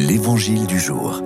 L'Évangile 0.00 0.64
du 0.68 0.78
jour. 0.78 1.20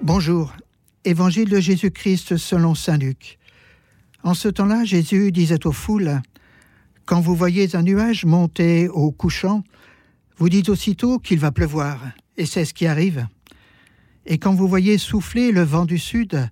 Bonjour, 0.00 0.54
Évangile 1.04 1.48
de 1.48 1.58
Jésus-Christ 1.58 2.36
selon 2.36 2.76
Saint 2.76 2.98
Luc. 2.98 3.40
En 4.22 4.34
ce 4.34 4.46
temps-là, 4.46 4.84
Jésus 4.84 5.32
disait 5.32 5.66
aux 5.66 5.72
foules, 5.72 6.22
Quand 7.04 7.20
vous 7.20 7.34
voyez 7.34 7.74
un 7.74 7.82
nuage 7.82 8.26
monter 8.26 8.88
au 8.88 9.10
couchant, 9.10 9.64
vous 10.36 10.48
dites 10.48 10.68
aussitôt 10.68 11.18
qu'il 11.18 11.40
va 11.40 11.50
pleuvoir, 11.50 11.98
et 12.36 12.46
c'est 12.46 12.64
ce 12.64 12.74
qui 12.74 12.86
arrive. 12.86 13.26
Et 14.24 14.38
quand 14.38 14.54
vous 14.54 14.68
voyez 14.68 14.98
souffler 14.98 15.50
le 15.50 15.62
vent 15.62 15.84
du 15.84 15.98
sud, 15.98 16.48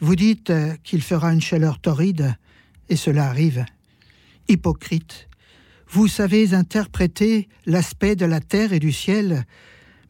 vous 0.00 0.16
dites 0.16 0.52
qu'il 0.82 1.00
fera 1.00 1.32
une 1.32 1.40
chaleur 1.40 1.78
torride, 1.78 2.34
et 2.88 2.96
cela 2.96 3.28
arrive. 3.28 3.64
Hypocrite, 4.48 5.29
vous 5.92 6.06
savez 6.06 6.54
interpréter 6.54 7.48
l'aspect 7.66 8.14
de 8.14 8.24
la 8.24 8.40
terre 8.40 8.72
et 8.72 8.78
du 8.78 8.92
ciel, 8.92 9.44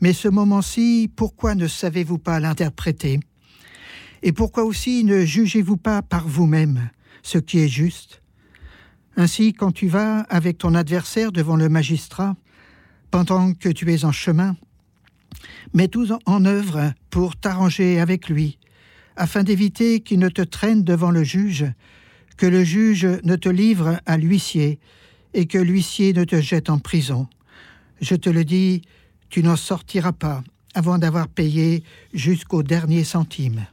mais 0.03 0.13
ce 0.13 0.29
moment-ci, 0.29 1.11
pourquoi 1.17 1.55
ne 1.55 1.67
savez-vous 1.67 2.19
pas 2.19 2.39
l'interpréter? 2.39 3.19
Et 4.23 4.33
pourquoi 4.33 4.65
aussi 4.65 5.05
ne 5.05 5.25
jugez-vous 5.25 5.79
pas 5.79 6.03
par 6.03 6.29
vous-même 6.29 6.91
ce 7.23 7.39
qui 7.39 7.61
est 7.61 7.69
juste? 7.69 8.21
Ainsi, 9.17 9.55
quand 9.55 9.73
tu 9.73 9.89
vas 9.89 10.21
avec 10.29 10.59
ton 10.59 10.75
adversaire 10.75 11.33
devant 11.33 11.57
le 11.57 11.71
magistrat, 11.71 12.37
pendant 13.11 13.55
que 13.55 13.71
tu 13.71 13.91
es 13.91 14.05
en 14.05 14.13
chemin, 14.13 14.57
mets 15.73 15.89
tout 15.89 16.09
en 16.27 16.45
œuvre 16.45 16.93
pour 17.09 17.37
t'arranger 17.37 18.01
avec 18.01 18.29
lui, 18.29 18.59
afin 19.17 19.43
d'éviter 19.43 20.01
qu'il 20.01 20.19
ne 20.19 20.29
te 20.29 20.43
traîne 20.43 20.85
devant 20.85 21.11
le 21.11 21.25
juge, 21.25 21.65
que 22.37 22.47
le 22.47 22.65
juge 22.65 23.07
ne 23.25 23.37
te 23.37 23.49
livre 23.49 23.99
à 24.05 24.19
l'huissier, 24.19 24.79
et 25.35 25.47
que 25.47 25.59
l'huissier 25.59 26.13
ne 26.13 26.25
te 26.25 26.41
jette 26.41 26.71
en 26.71 26.79
prison. 26.79 27.27
Je 28.01 28.15
te 28.15 28.31
le 28.31 28.45
dis, 28.45 28.83
tu 29.29 29.43
n'en 29.43 29.57
sortiras 29.57 30.13
pas 30.13 30.43
avant 30.75 30.99
d'avoir 30.99 31.29
payé 31.29 31.83
jusqu'au 32.13 32.63
dernier 32.63 33.05
centime. 33.05 33.67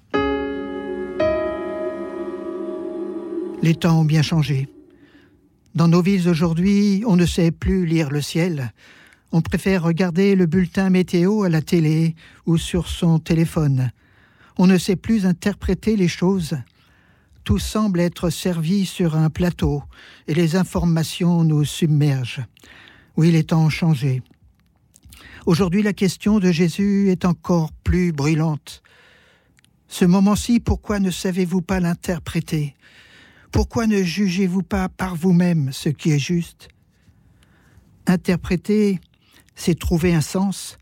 Les 3.61 3.75
temps 3.75 4.01
ont 4.01 4.05
bien 4.05 4.21
changé. 4.21 4.67
Dans 5.75 5.87
nos 5.87 6.01
villes 6.01 6.29
aujourd'hui, 6.29 7.03
on 7.05 7.15
ne 7.15 7.25
sait 7.25 7.51
plus 7.51 7.85
lire 7.85 8.09
le 8.09 8.21
ciel. 8.21 8.71
On 9.31 9.41
préfère 9.41 9.83
regarder 9.83 10.35
le 10.35 10.45
bulletin 10.45 10.89
météo 10.89 11.43
à 11.43 11.49
la 11.49 11.61
télé 11.61 12.15
ou 12.45 12.57
sur 12.57 12.87
son 12.87 13.19
téléphone. 13.19 13.91
On 14.57 14.67
ne 14.67 14.77
sait 14.77 14.95
plus 14.95 15.25
interpréter 15.25 15.95
les 15.95 16.07
choses. 16.07 16.57
Tout 17.47 17.59
semble 17.59 18.01
être 18.01 18.29
servi 18.29 18.85
sur 18.85 19.15
un 19.15 19.29
plateau 19.29 19.81
et 20.27 20.33
les 20.33 20.57
informations 20.57 21.45
nous 21.45 21.63
submergent. 21.63 22.45
Oui, 23.15 23.31
les 23.31 23.45
temps 23.45 23.63
ont 23.63 23.69
changé. 23.69 24.21
Aujourd'hui, 25.45 25.81
la 25.81 25.93
question 25.93 26.39
de 26.39 26.51
Jésus 26.51 27.09
est 27.09 27.23
encore 27.23 27.71
plus 27.71 28.11
brûlante. 28.11 28.83
Ce 29.87 30.03
moment-ci, 30.03 30.59
pourquoi 30.59 30.99
ne 30.99 31.09
savez-vous 31.09 31.61
pas 31.61 31.79
l'interpréter? 31.79 32.75
Pourquoi 33.53 33.87
ne 33.87 34.03
jugez-vous 34.03 34.63
pas 34.63 34.89
par 34.89 35.15
vous-même 35.15 35.71
ce 35.71 35.87
qui 35.87 36.11
est 36.11 36.19
juste? 36.19 36.67
Interpréter, 38.07 38.99
c'est 39.55 39.79
trouver 39.79 40.13
un 40.13 40.19
sens, 40.19 40.77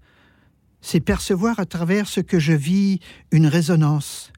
c'est 0.81 0.99
percevoir 0.99 1.59
à 1.59 1.67
travers 1.67 2.07
ce 2.07 2.21
que 2.21 2.39
je 2.39 2.53
vis 2.53 3.01
une 3.29 3.45
résonance 3.45 4.31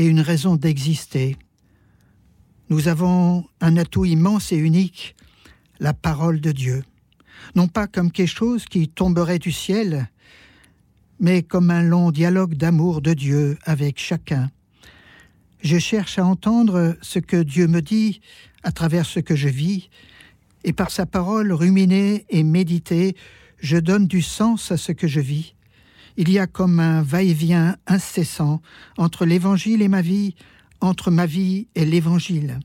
et 0.00 0.06
une 0.06 0.20
raison 0.20 0.56
d'exister. 0.56 1.36
Nous 2.70 2.88
avons 2.88 3.44
un 3.60 3.76
atout 3.76 4.04
immense 4.04 4.50
et 4.50 4.56
unique, 4.56 5.14
la 5.78 5.94
parole 5.94 6.40
de 6.40 6.50
Dieu 6.52 6.82
non 7.54 7.68
pas 7.68 7.86
comme 7.86 8.10
quelque 8.10 8.28
chose 8.28 8.64
qui 8.64 8.88
tomberait 8.88 9.38
du 9.38 9.52
ciel, 9.52 10.08
mais 11.18 11.42
comme 11.42 11.70
un 11.70 11.82
long 11.82 12.10
dialogue 12.10 12.54
d'amour 12.54 13.02
de 13.02 13.14
Dieu 13.14 13.58
avec 13.64 13.98
chacun. 13.98 14.50
Je 15.62 15.78
cherche 15.78 16.18
à 16.18 16.24
entendre 16.24 16.96
ce 17.02 17.18
que 17.18 17.42
Dieu 17.42 17.66
me 17.66 17.82
dit 17.82 18.20
à 18.62 18.72
travers 18.72 19.06
ce 19.06 19.20
que 19.20 19.36
je 19.36 19.48
vis, 19.48 19.90
et 20.64 20.72
par 20.72 20.90
sa 20.90 21.06
parole 21.06 21.52
ruminée 21.52 22.26
et 22.28 22.42
méditée, 22.42 23.16
je 23.58 23.78
donne 23.78 24.06
du 24.06 24.22
sens 24.22 24.70
à 24.70 24.76
ce 24.76 24.92
que 24.92 25.08
je 25.08 25.20
vis. 25.20 25.54
Il 26.16 26.30
y 26.30 26.38
a 26.38 26.46
comme 26.46 26.80
un 26.80 27.02
va-et-vient 27.02 27.76
incessant 27.86 28.60
entre 28.98 29.24
l'Évangile 29.24 29.82
et 29.82 29.88
ma 29.88 30.02
vie, 30.02 30.34
entre 30.80 31.10
ma 31.10 31.26
vie 31.26 31.68
et 31.74 31.84
l'Évangile, 31.84 32.60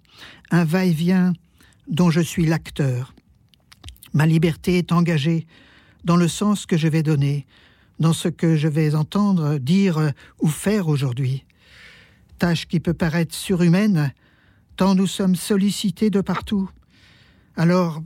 un 0.51 0.63
va-et-vient 0.63 1.33
dont 1.88 2.09
je 2.09 2.22
suis 2.22 2.45
l'acteur. 2.45 3.13
Ma 4.13 4.25
liberté 4.25 4.78
est 4.78 4.91
engagée 4.91 5.45
dans 6.03 6.16
le 6.16 6.28
sens 6.28 6.66
que 6.66 6.78
je 6.78 6.88
vais 6.88 7.03
donner, 7.03 7.45
dans 8.00 8.13
ce 8.13 8.28
que 8.28 8.55
je 8.55 8.67
vais 8.67 8.95
entendre, 8.95 9.57
dire 9.57 10.11
ou 10.39 10.47
faire 10.47 10.88
aujourd'hui. 10.88 11.45
Tâche 12.39 12.67
qui 12.67 12.79
peut 12.79 12.94
paraître 12.94 13.34
surhumaine, 13.34 14.13
tant 14.75 14.95
nous 14.95 15.07
sommes 15.07 15.35
sollicités 15.35 16.09
de 16.09 16.22
partout. 16.22 16.69
Alors, 17.55 18.01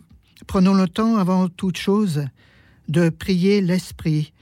prenons 0.48 0.74
le 0.74 0.88
temps, 0.88 1.18
avant 1.18 1.50
toute 1.50 1.78
chose, 1.78 2.26
de 2.88 3.10
prier 3.10 3.62
l'Esprit, 3.62 4.34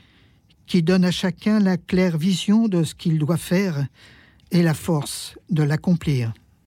qui 0.68 0.84
donne 0.84 1.06
à 1.06 1.12
chacun 1.12 1.60
la 1.60 1.78
claire 1.78 2.18
vision 2.18 2.68
de 2.68 2.84
ce 2.84 2.94
qu'il 2.94 3.18
doit 3.18 3.38
faire 3.38 3.88
et 4.52 4.62
la 4.62 4.74
force 4.74 5.38
de 5.50 5.64
l'accomplir. 5.64 6.34